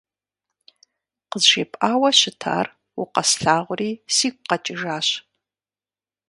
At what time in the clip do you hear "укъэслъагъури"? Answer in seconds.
3.01-3.91